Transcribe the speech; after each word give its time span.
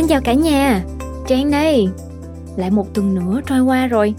Xin 0.00 0.08
chào 0.08 0.20
cả 0.20 0.32
nhà, 0.32 0.84
Trang 1.28 1.50
đây. 1.50 1.88
Lại 2.56 2.70
một 2.70 2.94
tuần 2.94 3.14
nữa 3.14 3.40
trôi 3.46 3.60
qua 3.60 3.86
rồi. 3.86 4.14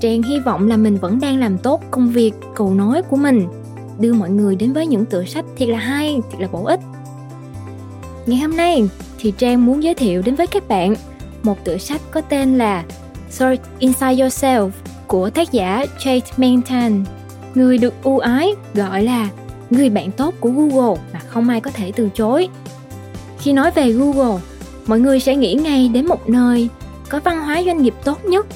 Trang 0.00 0.22
hy 0.22 0.38
vọng 0.38 0.68
là 0.68 0.76
mình 0.76 0.96
vẫn 0.96 1.20
đang 1.20 1.40
làm 1.40 1.58
tốt 1.58 1.82
công 1.90 2.08
việc 2.08 2.32
cầu 2.54 2.74
nói 2.74 3.02
của 3.02 3.16
mình, 3.16 3.48
đưa 3.98 4.12
mọi 4.12 4.30
người 4.30 4.56
đến 4.56 4.72
với 4.72 4.86
những 4.86 5.04
tựa 5.04 5.24
sách 5.24 5.44
thiệt 5.56 5.68
là 5.68 5.78
hay, 5.78 6.20
thiệt 6.30 6.40
là 6.40 6.48
bổ 6.52 6.64
ích. 6.64 6.80
Ngày 8.26 8.38
hôm 8.38 8.56
nay 8.56 8.88
thì 9.18 9.32
Trang 9.38 9.66
muốn 9.66 9.82
giới 9.82 9.94
thiệu 9.94 10.22
đến 10.22 10.34
với 10.34 10.46
các 10.46 10.68
bạn 10.68 10.94
một 11.42 11.64
tựa 11.64 11.78
sách 11.78 12.00
có 12.10 12.20
tên 12.20 12.58
là 12.58 12.84
Search 13.30 13.62
Inside 13.78 14.24
Yourself 14.24 14.70
của 15.06 15.30
tác 15.30 15.52
giả 15.52 15.86
Chase 15.98 16.32
Manton, 16.36 17.04
người 17.54 17.78
được 17.78 17.94
ưu 18.02 18.18
ái 18.18 18.50
gọi 18.74 19.02
là 19.02 19.28
người 19.70 19.90
bạn 19.90 20.10
tốt 20.10 20.34
của 20.40 20.50
Google 20.50 21.00
mà 21.12 21.20
không 21.26 21.48
ai 21.48 21.60
có 21.60 21.70
thể 21.74 21.92
từ 21.96 22.08
chối. 22.14 22.48
Khi 23.38 23.52
nói 23.52 23.70
về 23.70 23.92
Google, 23.92 24.40
mọi 24.86 25.00
người 25.00 25.20
sẽ 25.20 25.36
nghĩ 25.36 25.54
ngay 25.54 25.88
đến 25.88 26.06
một 26.06 26.28
nơi 26.28 26.68
có 27.08 27.20
văn 27.24 27.40
hóa 27.40 27.62
doanh 27.66 27.82
nghiệp 27.82 27.94
tốt 28.04 28.24
nhất. 28.24 28.46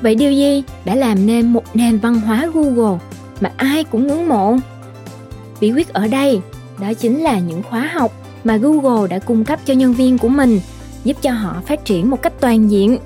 Vậy 0.00 0.14
điều 0.14 0.32
gì 0.32 0.64
đã 0.84 0.94
làm 0.94 1.26
nên 1.26 1.52
một 1.52 1.64
nền 1.74 1.98
văn 1.98 2.20
hóa 2.20 2.46
Google 2.54 2.98
mà 3.40 3.52
ai 3.56 3.84
cũng 3.84 4.06
ngưỡng 4.06 4.28
mộ? 4.28 4.56
Bí 5.60 5.72
quyết 5.72 5.88
ở 5.92 6.08
đây 6.08 6.40
đó 6.80 6.92
chính 6.94 7.20
là 7.20 7.38
những 7.38 7.62
khóa 7.62 7.90
học 7.94 8.12
mà 8.44 8.56
Google 8.56 9.08
đã 9.08 9.18
cung 9.18 9.44
cấp 9.44 9.60
cho 9.64 9.74
nhân 9.74 9.94
viên 9.94 10.18
của 10.18 10.28
mình, 10.28 10.60
giúp 11.04 11.16
cho 11.22 11.32
họ 11.32 11.56
phát 11.66 11.84
triển 11.84 12.10
một 12.10 12.22
cách 12.22 12.32
toàn 12.40 12.70
diện. 12.70 12.98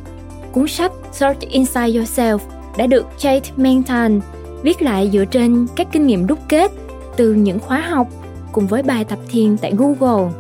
Cuốn 0.53 0.69
sách 0.69 0.93
Search 1.13 1.41
Inside 1.41 2.01
Yourself 2.01 2.39
đã 2.79 2.87
được 2.87 3.07
Jade 3.19 3.41
Manton 3.57 4.21
viết 4.63 4.83
lại 4.83 5.11
dựa 5.13 5.25
trên 5.25 5.67
các 5.77 5.87
kinh 5.93 6.07
nghiệm 6.07 6.27
đúc 6.27 6.39
kết 6.49 6.73
từ 7.17 7.35
những 7.35 7.59
khóa 7.59 7.81
học 7.81 8.09
cùng 8.53 8.67
với 8.67 8.83
bài 8.83 9.05
tập 9.05 9.19
thiền 9.29 9.57
tại 9.57 9.73
Google. 9.77 10.33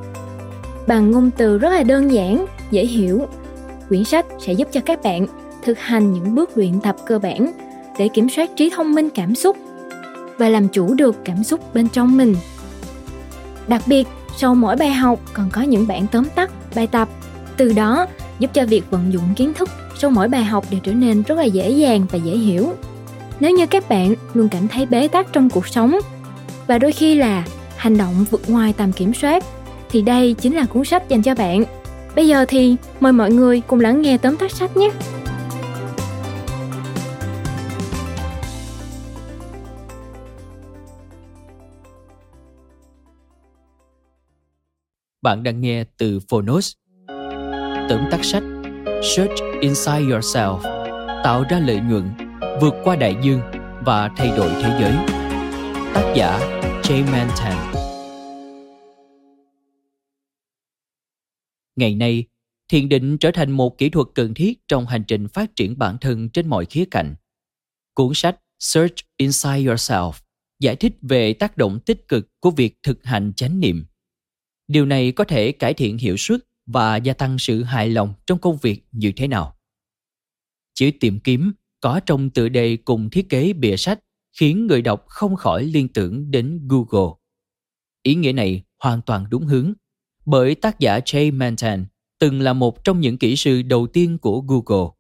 Bằng 0.87 1.11
ngôn 1.11 1.31
từ 1.37 1.59
rất 1.59 1.69
là 1.69 1.83
đơn 1.83 2.13
giản, 2.13 2.47
dễ 2.71 2.87
hiểu, 2.87 3.27
quyển 3.89 4.05
sách 4.05 4.27
sẽ 4.39 4.53
giúp 4.53 4.69
cho 4.73 4.81
các 4.81 5.03
bạn 5.03 5.27
thực 5.63 5.79
hành 5.79 6.13
những 6.13 6.35
bước 6.35 6.51
luyện 6.59 6.81
tập 6.81 6.97
cơ 7.07 7.19
bản 7.19 7.53
để 7.99 8.09
kiểm 8.09 8.29
soát 8.29 8.51
trí 8.57 8.71
thông 8.71 8.95
minh 8.95 9.09
cảm 9.11 9.35
xúc 9.35 9.57
và 10.39 10.49
làm 10.49 10.69
chủ 10.69 10.95
được 10.95 11.17
cảm 11.25 11.45
xúc 11.45 11.75
bên 11.75 11.89
trong 11.89 12.17
mình. 12.17 12.37
Đặc 13.69 13.83
biệt, 13.87 14.09
sau 14.37 14.55
mỗi 14.55 14.77
bài 14.77 14.93
học 14.93 15.21
còn 15.33 15.51
có 15.53 15.63
những 15.63 15.87
bản 15.87 16.07
tóm 16.13 16.25
tắt, 16.35 16.51
bài 16.75 16.87
tập, 16.87 17.09
từ 17.57 17.73
đó 17.73 18.07
giúp 18.39 18.51
cho 18.55 18.67
việc 18.67 18.91
vận 18.91 19.13
dụng 19.13 19.35
kiến 19.37 19.55
thức 19.55 19.69
sau 19.99 20.11
mỗi 20.11 20.29
bài 20.29 20.45
học 20.45 20.65
đều 20.71 20.81
trở 20.81 20.93
nên 20.93 21.23
rất 21.23 21.35
là 21.35 21.45
dễ 21.45 21.71
dàng 21.71 22.07
và 22.11 22.19
dễ 22.19 22.33
hiểu. 22.33 22.73
Nếu 23.41 23.51
như 23.51 23.67
các 23.67 23.89
bạn 23.89 24.15
luôn 24.35 24.49
cảm 24.49 24.69
thấy 24.69 24.87
bế 24.87 25.09
tắc 25.09 25.33
trong 25.33 25.51
cuộc 25.51 25.69
sống 25.69 25.99
và 26.67 26.79
đôi 26.79 26.93
khi 26.93 27.15
là 27.15 27.45
hành 27.77 27.99
động 27.99 28.25
vượt 28.31 28.51
ngoài 28.51 28.75
tầm 28.77 28.93
kiểm 28.93 29.15
soát 29.15 29.45
thì 29.91 30.03
đây 30.03 30.35
chính 30.35 30.57
là 30.57 30.67
cuốn 30.67 30.85
sách 30.85 31.09
dành 31.09 31.23
cho 31.23 31.35
bạn. 31.35 31.65
Bây 32.17 32.29
giờ 32.29 32.45
thì 32.49 32.77
mời 33.01 33.13
mọi 33.13 33.31
người 33.31 33.63
cùng 33.67 33.81
lắng 33.81 34.03
nghe 34.03 34.19
tóm 34.19 34.37
tắt 34.37 34.51
sách 34.51 34.77
nhé. 34.77 34.91
Bạn 45.23 45.43
đang 45.43 45.61
nghe 45.61 45.85
từ 45.99 46.21
Phonos. 46.29 46.73
Tóm 47.89 48.01
tắt 48.11 48.25
sách 48.25 48.43
Search 49.17 49.61
Inside 49.61 50.03
Yourself 50.03 50.59
tạo 51.25 51.45
ra 51.51 51.59
lợi 51.59 51.81
nhuận, 51.89 52.11
vượt 52.61 52.75
qua 52.85 52.97
đại 52.97 53.17
dương 53.23 53.41
và 53.85 54.11
thay 54.17 54.33
đổi 54.37 54.51
thế 54.63 54.79
giới. 54.81 54.93
Tác 55.95 56.13
giả 56.15 56.39
Jay 56.83 57.05
Mantan 57.13 57.86
Ngày 61.77 61.95
nay, 61.95 62.25
thiền 62.69 62.89
định 62.89 63.19
trở 63.19 63.31
thành 63.31 63.51
một 63.51 63.79
kỹ 63.79 63.89
thuật 63.89 64.07
cần 64.15 64.35
thiết 64.35 64.69
trong 64.69 64.87
hành 64.87 65.05
trình 65.09 65.29
phát 65.29 65.57
triển 65.57 65.79
bản 65.79 65.99
thân 66.01 66.29
trên 66.29 66.49
mọi 66.49 66.67
khía 66.67 66.85
cạnh. 66.91 67.15
Cuốn 67.95 68.15
sách 68.15 68.41
Search 68.59 68.95
Inside 69.17 69.61
Yourself 69.61 70.13
giải 70.61 70.77
thích 70.77 70.93
về 71.03 71.33
tác 71.33 71.57
động 71.57 71.81
tích 71.87 72.09
cực 72.09 72.29
của 72.41 72.51
việc 72.51 72.79
thực 72.83 73.05
hành 73.05 73.33
chánh 73.37 73.61
niệm. 73.61 73.87
Điều 74.69 74.87
này 74.87 75.13
có 75.13 75.25
thể 75.25 75.53
cải 75.53 75.75
thiện 75.75 75.99
hiệu 75.99 76.17
suất 76.17 76.41
và 76.67 76.97
gia 76.97 77.13
tăng 77.13 77.39
sự 77.39 77.63
hài 77.63 77.91
lòng 77.91 78.15
trong 78.27 78.39
công 78.39 78.57
việc 78.57 78.83
như 78.93 79.13
thế 79.17 79.29
nào. 79.29 79.57
Chữ 80.75 80.91
tìm 81.01 81.21
kiếm 81.21 81.53
có 81.81 82.01
trong 82.07 82.31
tựa 82.31 82.49
đề 82.49 82.77
cùng 82.77 83.11
thiết 83.11 83.29
kế 83.29 83.53
bìa 83.53 83.77
sách 83.77 84.01
khiến 84.39 84.67
người 84.67 84.83
đọc 84.83 85.05
không 85.09 85.37
khỏi 85.37 85.65
liên 85.65 85.89
tưởng 85.89 86.31
đến 86.31 86.69
Google. 86.69 87.15
Ý 88.03 88.15
nghĩa 88.15 88.33
này 88.33 88.63
hoàn 88.79 89.03
toàn 89.07 89.27
đúng 89.31 89.47
hướng 89.47 89.73
bởi 90.27 90.55
tác 90.55 90.81
giả 90.81 90.99
Jay 90.99 91.33
Mantan 91.33 91.85
từng 92.19 92.41
là 92.41 92.53
một 92.53 92.85
trong 92.85 93.01
những 93.01 93.19
kỹ 93.19 93.37
sư 93.37 93.63
đầu 93.63 93.87
tiên 93.87 94.19
của 94.19 94.41
Google. 94.41 94.91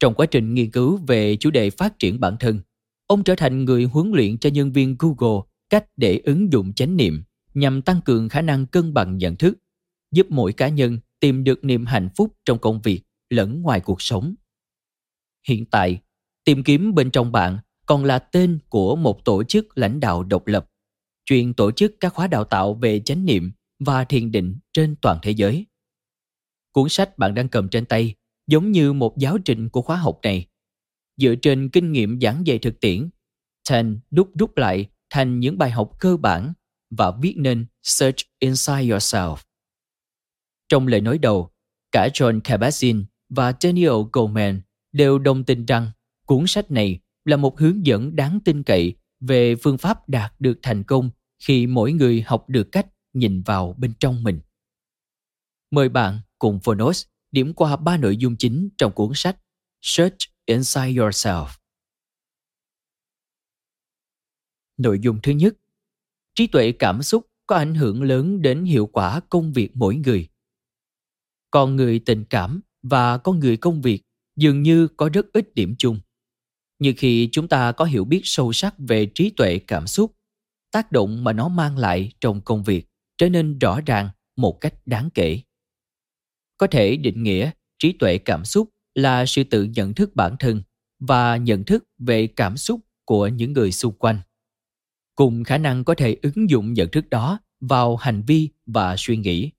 Trong 0.00 0.14
quá 0.14 0.26
trình 0.26 0.54
nghiên 0.54 0.70
cứu 0.70 0.96
về 0.96 1.36
chủ 1.36 1.50
đề 1.50 1.70
phát 1.70 1.98
triển 1.98 2.20
bản 2.20 2.36
thân, 2.40 2.60
ông 3.06 3.24
trở 3.24 3.34
thành 3.34 3.64
người 3.64 3.84
huấn 3.84 4.12
luyện 4.12 4.38
cho 4.38 4.50
nhân 4.50 4.72
viên 4.72 4.96
Google 4.98 5.40
cách 5.70 5.84
để 5.96 6.20
ứng 6.24 6.52
dụng 6.52 6.72
chánh 6.72 6.96
niệm 6.96 7.22
nhằm 7.54 7.82
tăng 7.82 8.00
cường 8.04 8.28
khả 8.28 8.42
năng 8.42 8.66
cân 8.66 8.94
bằng 8.94 9.18
nhận 9.18 9.36
thức, 9.36 9.58
giúp 10.12 10.26
mỗi 10.30 10.52
cá 10.52 10.68
nhân 10.68 10.98
tìm 11.20 11.44
được 11.44 11.64
niềm 11.64 11.86
hạnh 11.86 12.08
phúc 12.16 12.34
trong 12.44 12.58
công 12.58 12.80
việc 12.82 13.00
lẫn 13.30 13.62
ngoài 13.62 13.80
cuộc 13.80 14.02
sống. 14.02 14.34
Hiện 15.48 15.66
tại, 15.66 15.98
tìm 16.44 16.64
kiếm 16.64 16.94
bên 16.94 17.10
trong 17.10 17.32
bạn 17.32 17.58
còn 17.86 18.04
là 18.04 18.18
tên 18.18 18.58
của 18.68 18.96
một 18.96 19.24
tổ 19.24 19.44
chức 19.44 19.78
lãnh 19.78 20.00
đạo 20.00 20.22
độc 20.22 20.46
lập, 20.46 20.70
chuyên 21.24 21.54
tổ 21.54 21.70
chức 21.70 21.94
các 22.00 22.14
khóa 22.14 22.26
đào 22.26 22.44
tạo 22.44 22.74
về 22.74 23.00
chánh 23.00 23.24
niệm 23.24 23.52
và 23.84 24.04
thiền 24.04 24.32
định 24.32 24.58
trên 24.72 24.96
toàn 24.96 25.18
thế 25.22 25.30
giới. 25.30 25.66
Cuốn 26.72 26.88
sách 26.88 27.18
bạn 27.18 27.34
đang 27.34 27.48
cầm 27.48 27.68
trên 27.68 27.86
tay 27.86 28.14
giống 28.46 28.72
như 28.72 28.92
một 28.92 29.18
giáo 29.18 29.38
trình 29.38 29.68
của 29.68 29.82
khóa 29.82 29.96
học 29.96 30.18
này. 30.22 30.46
Dựa 31.16 31.34
trên 31.34 31.68
kinh 31.68 31.92
nghiệm 31.92 32.20
giảng 32.20 32.46
dạy 32.46 32.58
thực 32.58 32.80
tiễn, 32.80 33.08
Tan 33.68 33.98
đúc 34.10 34.30
rút 34.38 34.56
lại 34.56 34.86
thành 35.10 35.40
những 35.40 35.58
bài 35.58 35.70
học 35.70 35.90
cơ 36.00 36.16
bản 36.16 36.52
và 36.90 37.12
viết 37.22 37.34
nên 37.36 37.66
Search 37.82 38.18
Inside 38.38 38.82
Yourself. 38.82 39.36
Trong 40.68 40.86
lời 40.86 41.00
nói 41.00 41.18
đầu, 41.18 41.50
cả 41.92 42.08
John 42.14 42.40
Kabat-Zinn 42.40 43.04
và 43.28 43.52
Daniel 43.60 43.92
Goleman 44.12 44.60
đều 44.92 45.18
đồng 45.18 45.44
tình 45.44 45.66
rằng 45.66 45.90
cuốn 46.26 46.46
sách 46.46 46.70
này 46.70 47.00
là 47.24 47.36
một 47.36 47.58
hướng 47.58 47.86
dẫn 47.86 48.16
đáng 48.16 48.38
tin 48.44 48.62
cậy 48.62 48.94
về 49.20 49.56
phương 49.56 49.78
pháp 49.78 50.08
đạt 50.08 50.32
được 50.38 50.58
thành 50.62 50.84
công 50.84 51.10
khi 51.38 51.66
mỗi 51.66 51.92
người 51.92 52.22
học 52.26 52.48
được 52.48 52.72
cách 52.72 52.86
nhìn 53.14 53.42
vào 53.42 53.74
bên 53.78 53.92
trong 54.00 54.22
mình. 54.22 54.40
Mời 55.70 55.88
bạn 55.88 56.20
cùng 56.38 56.60
Phonos 56.60 57.04
điểm 57.32 57.54
qua 57.54 57.76
ba 57.76 57.96
nội 57.96 58.16
dung 58.16 58.36
chính 58.36 58.68
trong 58.78 58.92
cuốn 58.92 59.12
sách 59.14 59.38
Search 59.82 60.18
Inside 60.46 60.92
Yourself. 60.92 61.46
Nội 64.76 64.98
dung 65.02 65.18
thứ 65.22 65.32
nhất, 65.32 65.54
trí 66.34 66.46
tuệ 66.46 66.72
cảm 66.72 67.02
xúc 67.02 67.26
có 67.46 67.56
ảnh 67.56 67.74
hưởng 67.74 68.02
lớn 68.02 68.42
đến 68.42 68.64
hiệu 68.64 68.86
quả 68.86 69.20
công 69.20 69.52
việc 69.52 69.70
mỗi 69.74 69.96
người. 69.96 70.28
Con 71.50 71.76
người 71.76 71.98
tình 71.98 72.24
cảm 72.30 72.60
và 72.82 73.18
con 73.18 73.38
người 73.38 73.56
công 73.56 73.82
việc 73.82 74.02
dường 74.36 74.62
như 74.62 74.88
có 74.88 75.08
rất 75.08 75.26
ít 75.32 75.54
điểm 75.54 75.74
chung. 75.78 76.00
Như 76.78 76.94
khi 76.96 77.28
chúng 77.32 77.48
ta 77.48 77.72
có 77.72 77.84
hiểu 77.84 78.04
biết 78.04 78.20
sâu 78.24 78.52
sắc 78.52 78.74
về 78.78 79.10
trí 79.14 79.30
tuệ 79.30 79.58
cảm 79.66 79.86
xúc, 79.86 80.16
tác 80.70 80.92
động 80.92 81.24
mà 81.24 81.32
nó 81.32 81.48
mang 81.48 81.78
lại 81.78 82.12
trong 82.20 82.40
công 82.40 82.62
việc 82.62 82.86
trở 83.18 83.28
nên 83.28 83.58
rõ 83.58 83.80
ràng 83.86 84.08
một 84.36 84.60
cách 84.60 84.74
đáng 84.86 85.08
kể. 85.14 85.40
Có 86.56 86.66
thể 86.66 86.96
định 86.96 87.22
nghĩa 87.22 87.50
trí 87.78 87.92
tuệ 87.92 88.18
cảm 88.18 88.44
xúc 88.44 88.70
là 88.94 89.26
sự 89.26 89.44
tự 89.44 89.64
nhận 89.64 89.94
thức 89.94 90.16
bản 90.16 90.36
thân 90.40 90.62
và 91.00 91.36
nhận 91.36 91.64
thức 91.64 91.84
về 91.98 92.26
cảm 92.26 92.56
xúc 92.56 92.80
của 93.04 93.28
những 93.28 93.52
người 93.52 93.72
xung 93.72 93.94
quanh. 93.94 94.20
Cùng 95.14 95.44
khả 95.44 95.58
năng 95.58 95.84
có 95.84 95.94
thể 95.94 96.16
ứng 96.22 96.50
dụng 96.50 96.72
nhận 96.72 96.88
thức 96.90 97.10
đó 97.10 97.40
vào 97.60 97.96
hành 97.96 98.22
vi 98.26 98.48
và 98.66 98.94
suy 98.98 99.16
nghĩ. 99.16 99.50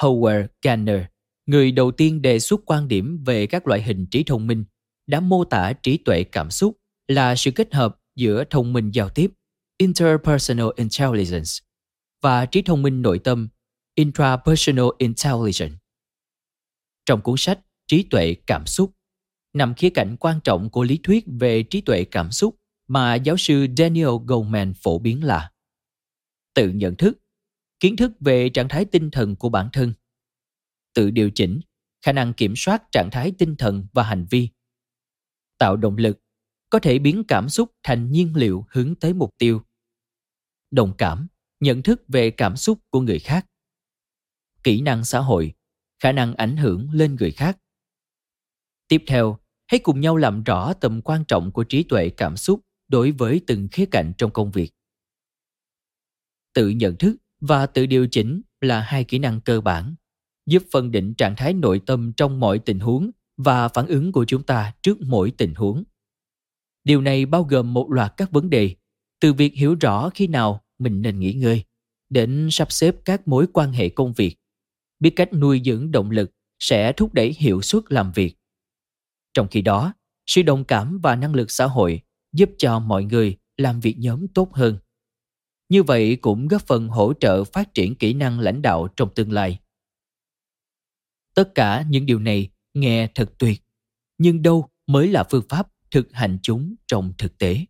Howard 0.00 0.46
gardner, 0.62 1.00
người 1.46 1.72
đầu 1.72 1.90
tiên 1.90 2.22
đề 2.22 2.38
xuất 2.38 2.60
quan 2.66 2.88
điểm 2.88 3.24
về 3.24 3.46
các 3.46 3.66
loại 3.66 3.82
hình 3.82 4.06
trí 4.06 4.22
thông 4.22 4.46
minh, 4.46 4.64
đã 5.06 5.20
mô 5.20 5.44
tả 5.44 5.72
trí 5.72 5.96
tuệ 5.96 6.24
cảm 6.24 6.50
xúc 6.50 6.78
là 7.08 7.36
sự 7.36 7.50
kết 7.50 7.74
hợp 7.74 7.98
giữa 8.16 8.44
thông 8.50 8.72
minh 8.72 8.90
giao 8.90 9.08
tiếp, 9.08 9.30
interpersonal 9.78 10.68
intelligence 10.76 11.50
và 12.22 12.46
trí 12.46 12.62
thông 12.62 12.82
minh 12.82 13.02
nội 13.02 13.18
tâm 13.18 13.48
intrapersonal 13.94 14.86
intelligence. 14.98 15.76
Trong 17.06 17.20
cuốn 17.20 17.34
sách 17.38 17.60
Trí 17.90 18.02
tuệ 18.10 18.34
cảm 18.46 18.66
xúc, 18.66 18.96
nằm 19.52 19.74
khía 19.74 19.90
cạnh 19.90 20.16
quan 20.20 20.40
trọng 20.44 20.70
của 20.70 20.82
lý 20.82 21.00
thuyết 21.02 21.24
về 21.40 21.62
trí 21.62 21.80
tuệ 21.80 22.04
cảm 22.04 22.30
xúc 22.30 22.56
mà 22.88 23.14
giáo 23.14 23.36
sư 23.36 23.66
Daniel 23.76 24.08
Goleman 24.26 24.74
phổ 24.74 24.98
biến 24.98 25.24
là 25.24 25.52
tự 26.54 26.68
nhận 26.68 26.96
thức, 26.96 27.18
kiến 27.80 27.96
thức 27.96 28.12
về 28.20 28.48
trạng 28.48 28.68
thái 28.68 28.84
tinh 28.84 29.10
thần 29.10 29.36
của 29.36 29.48
bản 29.48 29.68
thân, 29.72 29.92
tự 30.94 31.10
điều 31.10 31.30
chỉnh, 31.30 31.60
khả 32.02 32.12
năng 32.12 32.34
kiểm 32.34 32.54
soát 32.56 32.82
trạng 32.92 33.08
thái 33.12 33.32
tinh 33.38 33.56
thần 33.56 33.86
và 33.92 34.02
hành 34.02 34.26
vi, 34.30 34.48
tạo 35.58 35.76
động 35.76 35.96
lực, 35.96 36.20
có 36.70 36.78
thể 36.78 36.98
biến 36.98 37.24
cảm 37.28 37.48
xúc 37.48 37.72
thành 37.82 38.10
nhiên 38.10 38.36
liệu 38.36 38.66
hướng 38.70 38.94
tới 38.94 39.14
mục 39.14 39.34
tiêu, 39.38 39.62
đồng 40.70 40.96
cảm, 40.98 41.26
nhận 41.60 41.82
thức 41.82 42.02
về 42.08 42.30
cảm 42.30 42.56
xúc 42.56 42.78
của 42.90 43.00
người 43.00 43.18
khác, 43.18 43.46
kỹ 44.62 44.80
năng 44.80 45.04
xã 45.04 45.18
hội, 45.20 45.54
khả 46.02 46.12
năng 46.12 46.34
ảnh 46.34 46.56
hưởng 46.56 46.90
lên 46.90 47.16
người 47.20 47.30
khác. 47.30 47.58
Tiếp 48.88 49.02
theo 49.06 49.38
hãy 49.66 49.80
cùng 49.80 50.00
nhau 50.00 50.16
làm 50.16 50.42
rõ 50.42 50.72
tầm 50.72 51.02
quan 51.02 51.24
trọng 51.24 51.52
của 51.52 51.64
trí 51.64 51.82
tuệ 51.82 52.10
cảm 52.10 52.36
xúc 52.36 52.60
đối 52.88 53.10
với 53.10 53.40
từng 53.46 53.68
khía 53.72 53.86
cạnh 53.90 54.12
trong 54.18 54.30
công 54.30 54.50
việc. 54.50 54.70
Tự 56.54 56.68
nhận 56.68 56.96
thức 56.96 57.16
và 57.40 57.66
tự 57.66 57.86
điều 57.86 58.06
chỉnh 58.10 58.42
là 58.60 58.80
hai 58.80 59.04
kỹ 59.04 59.18
năng 59.18 59.40
cơ 59.40 59.60
bản 59.60 59.94
giúp 60.46 60.62
phân 60.72 60.90
định 60.90 61.14
trạng 61.14 61.36
thái 61.36 61.54
nội 61.54 61.80
tâm 61.86 62.12
trong 62.16 62.40
mọi 62.40 62.58
tình 62.58 62.78
huống 62.78 63.10
và 63.36 63.68
phản 63.68 63.86
ứng 63.86 64.12
của 64.12 64.24
chúng 64.24 64.42
ta 64.42 64.74
trước 64.82 65.00
mỗi 65.00 65.30
tình 65.30 65.54
huống. 65.54 65.84
Điều 66.84 67.00
này 67.00 67.26
bao 67.26 67.42
gồm 67.42 67.74
một 67.74 67.90
loạt 67.90 68.12
các 68.16 68.30
vấn 68.30 68.50
đề 68.50 68.76
từ 69.20 69.32
việc 69.32 69.54
hiểu 69.54 69.76
rõ 69.80 70.10
khi 70.14 70.26
nào 70.26 70.64
mình 70.80 71.02
nên 71.02 71.20
nghỉ 71.20 71.32
ngơi, 71.32 71.64
đến 72.08 72.48
sắp 72.50 72.72
xếp 72.72 72.96
các 73.04 73.28
mối 73.28 73.46
quan 73.52 73.72
hệ 73.72 73.88
công 73.88 74.12
việc. 74.12 74.36
Biết 75.00 75.10
cách 75.10 75.32
nuôi 75.32 75.62
dưỡng 75.64 75.90
động 75.90 76.10
lực 76.10 76.30
sẽ 76.58 76.92
thúc 76.92 77.14
đẩy 77.14 77.34
hiệu 77.38 77.62
suất 77.62 77.82
làm 77.88 78.12
việc. 78.12 78.36
Trong 79.34 79.48
khi 79.48 79.62
đó, 79.62 79.92
sự 80.26 80.42
đồng 80.42 80.64
cảm 80.64 80.98
và 81.02 81.16
năng 81.16 81.34
lực 81.34 81.50
xã 81.50 81.66
hội 81.66 82.00
giúp 82.32 82.50
cho 82.58 82.78
mọi 82.78 83.04
người 83.04 83.36
làm 83.56 83.80
việc 83.80 83.94
nhóm 83.98 84.28
tốt 84.28 84.54
hơn. 84.54 84.78
Như 85.68 85.82
vậy 85.82 86.16
cũng 86.16 86.48
góp 86.48 86.62
phần 86.66 86.88
hỗ 86.88 87.12
trợ 87.20 87.44
phát 87.44 87.74
triển 87.74 87.94
kỹ 87.94 88.14
năng 88.14 88.40
lãnh 88.40 88.62
đạo 88.62 88.88
trong 88.96 89.14
tương 89.14 89.32
lai. 89.32 89.58
Tất 91.34 91.54
cả 91.54 91.84
những 91.88 92.06
điều 92.06 92.18
này 92.18 92.50
nghe 92.74 93.08
thật 93.14 93.32
tuyệt, 93.38 93.62
nhưng 94.18 94.42
đâu 94.42 94.68
mới 94.86 95.08
là 95.08 95.24
phương 95.30 95.44
pháp 95.48 95.68
thực 95.90 96.12
hành 96.12 96.38
chúng 96.42 96.74
trong 96.86 97.12
thực 97.18 97.38
tế? 97.38 97.64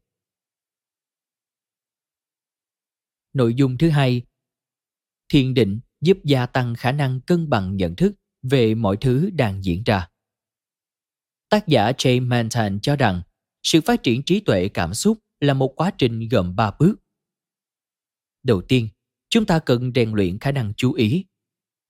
Nội 3.32 3.54
dung 3.54 3.78
thứ 3.78 3.90
hai. 3.90 4.22
Thiền 5.28 5.54
định 5.54 5.80
giúp 6.00 6.18
gia 6.24 6.46
tăng 6.46 6.74
khả 6.74 6.92
năng 6.92 7.20
cân 7.20 7.50
bằng 7.50 7.76
nhận 7.76 7.96
thức 7.96 8.12
về 8.42 8.74
mọi 8.74 8.96
thứ 9.00 9.30
đang 9.30 9.64
diễn 9.64 9.82
ra. 9.84 10.08
Tác 11.48 11.68
giả 11.68 11.90
Jay 11.90 12.26
Manton 12.26 12.80
cho 12.80 12.96
rằng, 12.96 13.22
sự 13.62 13.80
phát 13.80 14.02
triển 14.02 14.22
trí 14.22 14.40
tuệ 14.40 14.68
cảm 14.68 14.94
xúc 14.94 15.18
là 15.40 15.54
một 15.54 15.72
quá 15.76 15.90
trình 15.98 16.28
gồm 16.28 16.56
ba 16.56 16.70
bước. 16.78 16.94
Đầu 18.42 18.62
tiên, 18.62 18.88
chúng 19.30 19.46
ta 19.46 19.58
cần 19.58 19.92
rèn 19.94 20.12
luyện 20.12 20.38
khả 20.38 20.52
năng 20.52 20.72
chú 20.76 20.92
ý. 20.92 21.24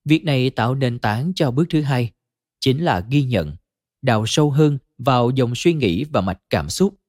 Việc 0.04 0.24
này 0.24 0.50
tạo 0.50 0.74
nền 0.74 0.98
tảng 0.98 1.32
cho 1.34 1.50
bước 1.50 1.66
thứ 1.70 1.82
hai, 1.82 2.12
chính 2.60 2.84
là 2.84 3.06
ghi 3.10 3.22
nhận, 3.22 3.56
đào 4.02 4.24
sâu 4.26 4.50
hơn 4.50 4.78
vào 4.98 5.30
dòng 5.30 5.54
suy 5.54 5.74
nghĩ 5.74 6.04
và 6.04 6.20
mạch 6.20 6.40
cảm 6.50 6.68
xúc, 6.70 7.00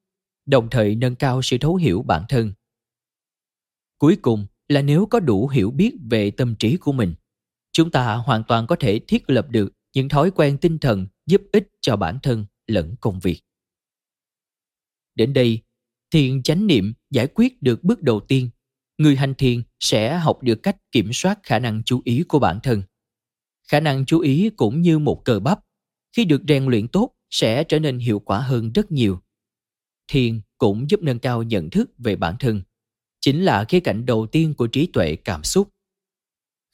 đồng 0.46 0.70
thời 0.70 0.94
nâng 0.94 1.14
cao 1.14 1.42
sự 1.42 1.58
thấu 1.58 1.76
hiểu 1.76 2.02
bản 2.02 2.24
thân 2.28 2.52
cuối 4.02 4.16
cùng 4.22 4.46
là 4.68 4.82
nếu 4.82 5.06
có 5.06 5.20
đủ 5.20 5.48
hiểu 5.48 5.70
biết 5.70 5.92
về 6.10 6.30
tâm 6.30 6.54
trí 6.54 6.76
của 6.76 6.92
mình, 6.92 7.14
chúng 7.72 7.90
ta 7.90 8.14
hoàn 8.14 8.44
toàn 8.44 8.66
có 8.66 8.76
thể 8.76 9.00
thiết 9.08 9.30
lập 9.30 9.46
được 9.50 9.72
những 9.94 10.08
thói 10.08 10.30
quen 10.30 10.58
tinh 10.58 10.78
thần 10.78 11.06
giúp 11.26 11.42
ích 11.52 11.68
cho 11.80 11.96
bản 11.96 12.18
thân 12.22 12.46
lẫn 12.66 12.94
công 13.00 13.20
việc. 13.20 13.40
Đến 15.14 15.32
đây, 15.32 15.58
thiền 16.10 16.42
chánh 16.42 16.66
niệm 16.66 16.92
giải 17.10 17.26
quyết 17.26 17.62
được 17.62 17.84
bước 17.84 18.02
đầu 18.02 18.20
tiên. 18.20 18.50
Người 18.98 19.16
hành 19.16 19.34
thiền 19.34 19.62
sẽ 19.80 20.18
học 20.18 20.42
được 20.42 20.62
cách 20.62 20.76
kiểm 20.92 21.12
soát 21.12 21.38
khả 21.42 21.58
năng 21.58 21.82
chú 21.84 22.00
ý 22.04 22.22
của 22.22 22.38
bản 22.38 22.60
thân. 22.62 22.82
Khả 23.68 23.80
năng 23.80 24.06
chú 24.06 24.20
ý 24.20 24.50
cũng 24.56 24.82
như 24.82 24.98
một 24.98 25.24
cờ 25.24 25.40
bắp, 25.40 25.60
khi 26.16 26.24
được 26.24 26.42
rèn 26.48 26.64
luyện 26.64 26.88
tốt 26.88 27.14
sẽ 27.30 27.64
trở 27.64 27.78
nên 27.78 27.98
hiệu 27.98 28.18
quả 28.18 28.40
hơn 28.40 28.72
rất 28.72 28.92
nhiều. 28.92 29.20
Thiền 30.08 30.40
cũng 30.58 30.90
giúp 30.90 31.00
nâng 31.02 31.18
cao 31.18 31.42
nhận 31.42 31.70
thức 31.70 31.90
về 31.98 32.16
bản 32.16 32.36
thân 32.38 32.62
chính 33.22 33.44
là 33.44 33.64
khía 33.64 33.80
cạnh 33.80 34.06
đầu 34.06 34.26
tiên 34.26 34.54
của 34.54 34.66
trí 34.66 34.86
tuệ 34.86 35.16
cảm 35.16 35.44
xúc. 35.44 35.68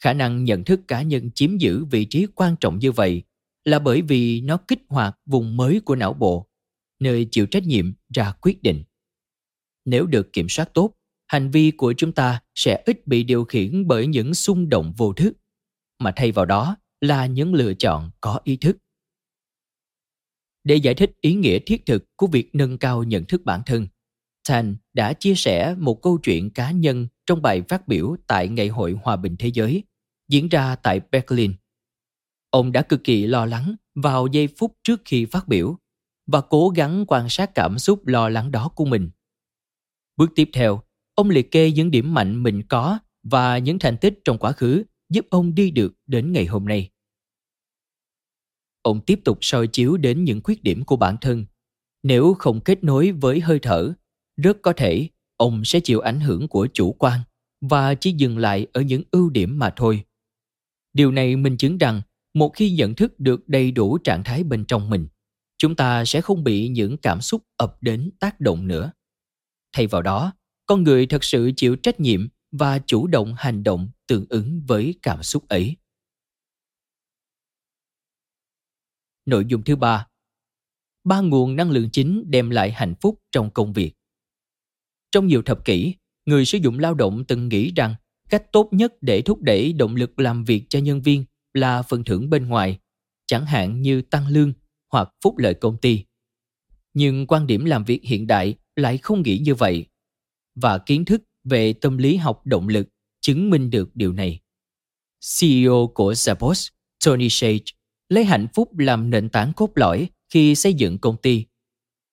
Khả 0.02 0.12
năng 0.12 0.44
nhận 0.44 0.64
thức 0.64 0.80
cá 0.88 1.02
nhân 1.02 1.30
chiếm 1.34 1.58
giữ 1.58 1.84
vị 1.84 2.04
trí 2.04 2.26
quan 2.34 2.56
trọng 2.60 2.78
như 2.78 2.92
vậy 2.92 3.22
là 3.64 3.78
bởi 3.78 4.02
vì 4.02 4.40
nó 4.40 4.56
kích 4.56 4.82
hoạt 4.88 5.18
vùng 5.26 5.56
mới 5.56 5.80
của 5.80 5.96
não 5.96 6.12
bộ, 6.12 6.48
nơi 7.00 7.28
chịu 7.30 7.46
trách 7.46 7.62
nhiệm 7.62 7.92
ra 8.14 8.32
quyết 8.40 8.62
định. 8.62 8.84
Nếu 9.84 10.06
được 10.06 10.32
kiểm 10.32 10.48
soát 10.48 10.74
tốt, 10.74 10.94
hành 11.26 11.50
vi 11.50 11.70
của 11.70 11.92
chúng 11.96 12.12
ta 12.12 12.40
sẽ 12.54 12.82
ít 12.86 13.06
bị 13.06 13.22
điều 13.22 13.44
khiển 13.44 13.86
bởi 13.86 14.06
những 14.06 14.34
xung 14.34 14.68
động 14.68 14.94
vô 14.96 15.12
thức, 15.12 15.32
mà 15.98 16.12
thay 16.16 16.32
vào 16.32 16.44
đó 16.44 16.76
là 17.00 17.26
những 17.26 17.54
lựa 17.54 17.74
chọn 17.74 18.10
có 18.20 18.40
ý 18.44 18.56
thức. 18.56 18.76
Để 20.64 20.76
giải 20.76 20.94
thích 20.94 21.12
ý 21.20 21.34
nghĩa 21.34 21.58
thiết 21.58 21.86
thực 21.86 22.04
của 22.16 22.26
việc 22.26 22.50
nâng 22.52 22.78
cao 22.78 23.04
nhận 23.04 23.24
thức 23.24 23.44
bản 23.44 23.62
thân 23.66 23.86
Tan 24.48 24.76
đã 24.94 25.12
chia 25.12 25.34
sẻ 25.34 25.74
một 25.78 26.02
câu 26.02 26.18
chuyện 26.18 26.50
cá 26.50 26.70
nhân 26.70 27.06
trong 27.26 27.42
bài 27.42 27.62
phát 27.68 27.88
biểu 27.88 28.16
tại 28.26 28.48
Ngày 28.48 28.68
hội 28.68 28.96
Hòa 29.02 29.16
bình 29.16 29.36
Thế 29.38 29.48
giới 29.48 29.82
diễn 30.28 30.48
ra 30.48 30.76
tại 30.76 31.00
Berlin. 31.12 31.54
Ông 32.50 32.72
đã 32.72 32.82
cực 32.82 33.04
kỳ 33.04 33.26
lo 33.26 33.46
lắng 33.46 33.74
vào 33.94 34.26
giây 34.26 34.48
phút 34.58 34.76
trước 34.84 35.02
khi 35.04 35.24
phát 35.24 35.48
biểu 35.48 35.78
và 36.26 36.40
cố 36.40 36.68
gắng 36.68 37.04
quan 37.08 37.28
sát 37.28 37.54
cảm 37.54 37.78
xúc 37.78 38.06
lo 38.06 38.28
lắng 38.28 38.50
đó 38.50 38.68
của 38.68 38.84
mình. 38.84 39.10
Bước 40.16 40.30
tiếp 40.34 40.50
theo, 40.52 40.82
ông 41.14 41.30
liệt 41.30 41.50
kê 41.50 41.70
những 41.70 41.90
điểm 41.90 42.14
mạnh 42.14 42.42
mình 42.42 42.62
có 42.68 42.98
và 43.22 43.58
những 43.58 43.78
thành 43.78 43.96
tích 43.98 44.18
trong 44.24 44.38
quá 44.38 44.52
khứ 44.52 44.84
giúp 45.08 45.26
ông 45.30 45.54
đi 45.54 45.70
được 45.70 45.94
đến 46.06 46.32
ngày 46.32 46.46
hôm 46.46 46.64
nay. 46.64 46.90
Ông 48.82 49.00
tiếp 49.00 49.20
tục 49.24 49.38
soi 49.40 49.66
chiếu 49.66 49.96
đến 49.96 50.24
những 50.24 50.40
khuyết 50.44 50.62
điểm 50.62 50.84
của 50.84 50.96
bản 50.96 51.16
thân. 51.20 51.46
Nếu 52.02 52.34
không 52.38 52.60
kết 52.60 52.84
nối 52.84 53.12
với 53.12 53.40
hơi 53.40 53.58
thở 53.58 53.94
rất 54.42 54.56
có 54.62 54.72
thể 54.76 55.08
ông 55.36 55.64
sẽ 55.64 55.80
chịu 55.80 56.00
ảnh 56.00 56.20
hưởng 56.20 56.48
của 56.48 56.68
chủ 56.72 56.92
quan 56.92 57.20
và 57.60 57.94
chỉ 57.94 58.12
dừng 58.12 58.38
lại 58.38 58.66
ở 58.72 58.80
những 58.80 59.02
ưu 59.10 59.30
điểm 59.30 59.58
mà 59.58 59.72
thôi. 59.76 60.04
Điều 60.92 61.12
này 61.12 61.36
minh 61.36 61.56
chứng 61.56 61.78
rằng 61.78 62.02
một 62.34 62.48
khi 62.54 62.70
nhận 62.70 62.94
thức 62.94 63.20
được 63.20 63.48
đầy 63.48 63.70
đủ 63.70 63.98
trạng 63.98 64.24
thái 64.24 64.44
bên 64.44 64.64
trong 64.64 64.90
mình, 64.90 65.08
chúng 65.58 65.76
ta 65.76 66.04
sẽ 66.04 66.20
không 66.20 66.44
bị 66.44 66.68
những 66.68 66.96
cảm 66.96 67.20
xúc 67.20 67.42
ập 67.56 67.76
đến 67.80 68.10
tác 68.20 68.40
động 68.40 68.66
nữa. 68.66 68.92
Thay 69.72 69.86
vào 69.86 70.02
đó, 70.02 70.32
con 70.66 70.82
người 70.82 71.06
thật 71.06 71.24
sự 71.24 71.52
chịu 71.56 71.76
trách 71.76 72.00
nhiệm 72.00 72.28
và 72.50 72.78
chủ 72.86 73.06
động 73.06 73.34
hành 73.38 73.62
động 73.62 73.88
tương 74.06 74.26
ứng 74.28 74.62
với 74.66 74.94
cảm 75.02 75.22
xúc 75.22 75.48
ấy. 75.48 75.76
Nội 79.26 79.44
dung 79.48 79.64
thứ 79.64 79.76
ba. 79.76 80.06
Ba 81.04 81.20
nguồn 81.20 81.56
năng 81.56 81.70
lượng 81.70 81.90
chính 81.92 82.24
đem 82.30 82.50
lại 82.50 82.72
hạnh 82.72 82.94
phúc 83.00 83.22
trong 83.32 83.50
công 83.50 83.72
việc 83.72 83.97
trong 85.12 85.26
nhiều 85.26 85.42
thập 85.42 85.64
kỷ, 85.64 85.94
người 86.26 86.44
sử 86.44 86.58
dụng 86.58 86.78
lao 86.78 86.94
động 86.94 87.24
từng 87.24 87.48
nghĩ 87.48 87.72
rằng 87.76 87.94
cách 88.30 88.52
tốt 88.52 88.68
nhất 88.72 88.92
để 89.00 89.22
thúc 89.22 89.42
đẩy 89.42 89.72
động 89.72 89.96
lực 89.96 90.18
làm 90.18 90.44
việc 90.44 90.64
cho 90.68 90.78
nhân 90.78 91.02
viên 91.02 91.24
là 91.54 91.82
phần 91.82 92.04
thưởng 92.04 92.30
bên 92.30 92.48
ngoài, 92.48 92.78
chẳng 93.26 93.46
hạn 93.46 93.82
như 93.82 94.02
tăng 94.02 94.28
lương 94.28 94.52
hoặc 94.92 95.08
phúc 95.24 95.38
lợi 95.38 95.54
công 95.54 95.76
ty. 95.76 96.04
Nhưng 96.94 97.26
quan 97.26 97.46
điểm 97.46 97.64
làm 97.64 97.84
việc 97.84 98.00
hiện 98.04 98.26
đại 98.26 98.54
lại 98.76 98.98
không 98.98 99.22
nghĩ 99.22 99.38
như 99.38 99.54
vậy. 99.54 99.86
Và 100.54 100.78
kiến 100.78 101.04
thức 101.04 101.22
về 101.44 101.72
tâm 101.72 101.98
lý 101.98 102.16
học 102.16 102.46
động 102.46 102.68
lực 102.68 102.88
chứng 103.20 103.50
minh 103.50 103.70
được 103.70 103.90
điều 103.94 104.12
này. 104.12 104.40
CEO 105.40 105.90
của 105.94 106.12
Zappos, 106.12 106.68
Tony 107.04 107.28
Sage, 107.28 107.64
lấy 108.08 108.24
hạnh 108.24 108.46
phúc 108.54 108.78
làm 108.78 109.10
nền 109.10 109.28
tảng 109.28 109.52
cốt 109.56 109.70
lõi 109.74 110.08
khi 110.30 110.54
xây 110.54 110.74
dựng 110.74 110.98
công 110.98 111.16
ty. 111.16 111.44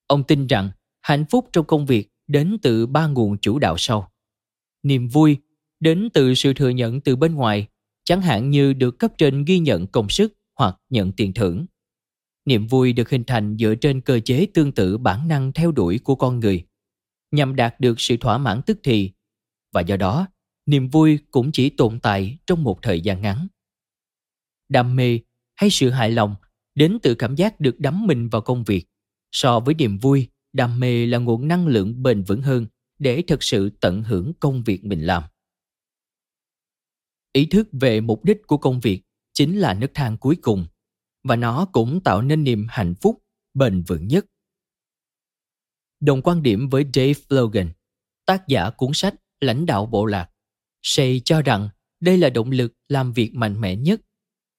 Ông 0.08 0.24
tin 0.24 0.48
rằng 0.48 0.69
hạnh 1.01 1.25
phúc 1.29 1.50
trong 1.53 1.65
công 1.65 1.86
việc 1.86 2.10
đến 2.27 2.58
từ 2.62 2.86
ba 2.86 3.08
nguồn 3.08 3.38
chủ 3.38 3.60
đạo 3.60 3.75
sau. 3.77 4.12
Niềm 4.84 5.08
vui 5.08 5.38
đến 5.79 6.10
từ 6.13 6.34
sự 6.34 6.53
thừa 6.53 6.70
nhận 6.70 7.01
từ 7.01 7.15
bên 7.15 7.36
ngoài, 7.36 7.67
chẳng 8.03 8.22
hạn 8.22 8.50
như 8.50 8.74
được 8.74 9.00
cấp 9.00 9.12
trên 9.17 9.46
ghi 9.46 9.60
nhận 9.60 9.88
công 9.88 10.10
sức 10.10 10.34
hoặc 10.55 10.77
nhận 10.89 11.12
tiền 11.12 11.34
thưởng. 11.34 11.65
Niềm 12.46 12.67
vui 12.67 12.94
được 12.94 13.10
hình 13.10 13.24
thành 13.24 13.58
dựa 13.60 13.75
trên 13.75 14.01
cơ 14.01 14.20
chế 14.20 14.48
tương 14.53 14.72
tự 14.72 14.98
bản 14.98 15.27
năng 15.27 15.53
theo 15.53 15.72
đuổi 15.72 16.00
của 16.00 16.15
con 16.15 16.39
người, 16.39 16.65
nhằm 17.32 17.55
đạt 17.55 17.79
được 17.79 18.01
sự 18.01 18.17
thỏa 18.17 18.38
mãn 18.38 18.62
tức 18.62 18.79
thì, 18.84 19.12
và 19.74 19.82
do 19.82 19.98
đó, 19.98 20.27
niềm 20.65 20.89
vui 20.89 21.20
cũng 21.32 21.51
chỉ 21.51 21.70
tồn 21.70 22.00
tại 22.00 22.38
trong 22.48 22.63
một 22.63 22.82
thời 22.82 23.01
gian 23.01 23.22
ngắn. 23.22 23.48
Đam 24.70 24.96
mê 24.96 25.20
hay 25.55 25.70
sự 25.70 25.89
hài 25.89 26.12
lòng 26.12 26.36
đến 26.75 26.98
từ 27.03 27.15
cảm 27.15 27.36
giác 27.36 27.60
được 27.60 27.79
đắm 27.79 28.08
mình 28.08 28.29
vào 28.29 28.41
công 28.41 28.63
việc 28.63 28.86
so 29.32 29.60
với 29.60 29.75
niềm 29.75 29.98
vui 29.98 30.27
đam 30.55 30.79
mê 30.79 31.05
là 31.05 31.17
nguồn 31.17 31.47
năng 31.47 31.67
lượng 31.67 32.03
bền 32.03 32.24
vững 32.24 32.41
hơn 32.41 32.67
để 33.00 33.24
thực 33.27 33.43
sự 33.43 33.69
tận 33.69 34.03
hưởng 34.03 34.33
công 34.39 34.63
việc 34.63 34.85
mình 34.85 35.05
làm 35.05 35.24
ý 37.33 37.45
thức 37.45 37.67
về 37.71 38.01
mục 38.01 38.25
đích 38.25 38.38
của 38.47 38.57
công 38.57 38.79
việc 38.79 39.01
chính 39.33 39.57
là 39.57 39.74
nấc 39.74 39.91
thang 39.93 40.17
cuối 40.17 40.35
cùng 40.41 40.65
và 41.24 41.35
nó 41.35 41.65
cũng 41.65 42.01
tạo 42.03 42.21
nên 42.21 42.43
niềm 42.43 42.67
hạnh 42.69 42.93
phúc 43.01 43.24
bền 43.53 43.81
vững 43.81 44.07
nhất 44.07 44.25
đồng 46.05 46.21
quan 46.21 46.43
điểm 46.43 46.69
với 46.69 46.85
Dave 46.93 47.19
Logan, 47.29 47.69
tác 48.25 48.47
giả 48.47 48.69
cuốn 48.69 48.93
sách 48.93 49.15
Lãnh 49.39 49.65
đạo 49.65 49.85
bộ 49.85 50.05
lạc. 50.05 50.29
Shay 50.81 51.21
cho 51.25 51.41
rằng 51.41 51.69
đây 52.00 52.17
là 52.17 52.29
động 52.29 52.51
lực 52.51 52.74
làm 52.89 53.13
việc 53.13 53.33
mạnh 53.33 53.62
mẽ 53.62 53.75
nhất. 53.75 54.01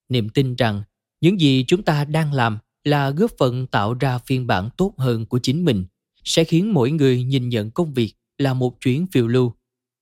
Niềm 0.09 0.29
tin 0.29 0.55
rằng 0.55 0.83
những 1.21 1.41
gì 1.41 1.65
chúng 1.67 1.83
ta 1.83 2.05
đang 2.05 2.33
làm 2.33 2.59
là 2.87 3.11
góp 3.11 3.31
phần 3.39 3.67
tạo 3.67 3.95
ra 3.95 4.19
phiên 4.19 4.47
bản 4.47 4.71
tốt 4.77 4.95
hơn 4.99 5.27
của 5.27 5.39
chính 5.43 5.65
mình 5.65 5.85
sẽ 6.25 6.45
khiến 6.45 6.75
mỗi 6.75 6.91
người 6.91 7.25
nhìn 7.25 7.49
nhận 7.49 7.71
công 7.71 7.95
việc 7.95 8.15
là 8.39 8.55
một 8.55 8.77
chuyến 8.81 9.07
phiêu 9.13 9.29
lưu 9.29 9.53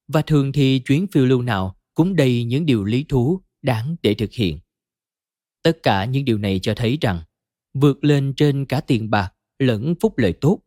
và 0.09 0.23
thường 0.23 0.53
thì 0.53 0.83
chuyến 0.87 1.07
phiêu 1.13 1.27
lưu 1.27 1.43
nào 1.43 1.77
cũng 1.95 2.17
đầy 2.17 2.45
những 2.45 2.67
điều 2.67 2.85
lý 2.85 3.05
thú 3.09 3.41
đáng 3.63 3.97
để 4.03 4.15
thực 4.15 4.33
hiện 4.33 4.59
Tất 5.63 5.79
cả 5.83 6.05
những 6.05 6.25
điều 6.25 6.39
này 6.39 6.61
cho 6.63 6.75
thấy 6.77 6.99
rằng 7.01 7.23
vượt 7.75 8.05
lên 8.05 8.35
trên 8.37 8.67
cả 8.67 8.81
tiền 8.81 9.11
bạc 9.11 9.35
lẫn 9.59 9.95
phúc 10.01 10.19
lợi 10.19 10.35
tốt. 10.41 10.61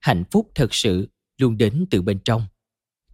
Hạnh 0.00 0.24
phúc 0.30 0.50
thật 0.54 0.74
sự 0.74 1.08
luôn 1.38 1.58
đến 1.58 1.86
từ 1.90 2.02
bên 2.02 2.18
trong, 2.24 2.46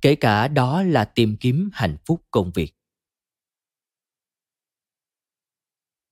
kể 0.00 0.14
cả 0.14 0.48
đó 0.48 0.82
là 0.82 1.04
tìm 1.04 1.36
kiếm 1.36 1.70
hạnh 1.72 1.96
phúc 2.06 2.22
công 2.30 2.50
việc. 2.54 2.74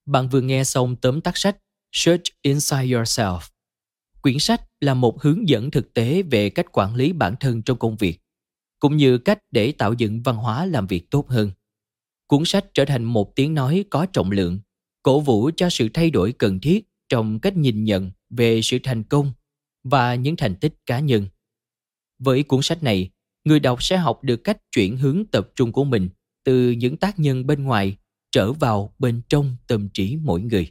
Bạn 0.06 0.28
vừa 0.28 0.40
nghe 0.40 0.64
xong 0.64 0.96
tóm 0.96 1.20
tắt 1.20 1.36
sách 1.36 1.56
Search 1.92 2.25
Inside 2.42 2.87
Yourself. 2.87 3.40
Quyển 4.23 4.38
sách 4.38 4.62
là 4.80 4.94
một 4.94 5.23
hướng 5.23 5.49
dẫn 5.49 5.70
thực 5.70 5.94
tế 5.94 6.23
về 6.23 6.50
cách 6.50 6.66
quản 6.73 6.94
lý 6.94 7.12
bản 7.12 7.35
thân 7.40 7.62
trong 7.62 7.78
công 7.78 7.97
việc, 7.97 8.20
cũng 8.78 8.97
như 8.97 9.18
cách 9.18 9.38
để 9.50 9.73
tạo 9.73 9.92
dựng 9.92 10.23
văn 10.23 10.37
hóa 10.37 10.66
làm 10.66 10.87
việc 10.87 11.11
tốt 11.11 11.28
hơn. 11.28 11.50
Cuốn 12.26 12.44
sách 12.44 12.64
trở 12.75 12.85
thành 12.85 13.04
một 13.04 13.37
tiếng 13.37 13.54
nói 13.54 13.85
có 13.90 14.06
trọng 14.06 14.30
lượng, 14.30 14.61
cổ 15.02 15.20
vũ 15.20 15.50
cho 15.56 15.70
sự 15.70 15.88
thay 15.94 16.11
đổi 16.11 16.32
cần 16.32 16.61
thiết 16.61 16.88
trong 17.09 17.40
cách 17.40 17.56
nhìn 17.56 17.85
nhận 17.85 18.11
về 18.30 18.61
sự 18.62 18.78
thành 18.82 19.02
công 19.02 19.32
và 19.85 20.14
những 20.14 20.37
thành 20.37 20.56
tích 20.56 20.75
cá 20.87 21.00
nhân. 21.00 21.26
Với 22.18 22.42
cuốn 22.42 22.62
sách 22.62 22.82
này, 22.82 23.11
người 23.44 23.61
đọc 23.61 23.82
sẽ 23.82 23.97
học 23.97 24.25
được 24.25 24.44
cách 24.44 24.59
chuyển 24.73 24.97
hướng 24.97 25.25
tập 25.32 25.49
trung 25.56 25.73
của 25.73 25.85
mình 25.85 26.09
từ 26.44 26.70
những 26.70 26.97
tác 26.97 27.18
nhân 27.18 27.47
bên 27.47 27.64
ngoài 27.64 27.97
trở 28.32 28.52
vào 28.52 28.94
bên 28.99 29.23
trong 29.28 29.56
tâm 29.66 29.88
trí 29.88 30.16
mỗi 30.16 30.40
người. 30.40 30.70